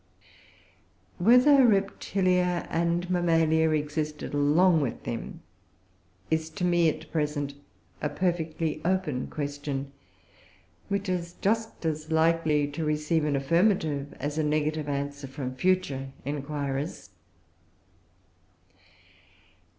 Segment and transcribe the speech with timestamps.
[1.19, 5.43] Whether Reptilia and Mammalia existed along with them
[6.31, 7.53] is to me, at present,
[8.01, 9.91] a perfectly open question,
[10.89, 16.07] which is just as likely to receive an affirmative as a negative answer from future
[16.25, 17.11] inquirers.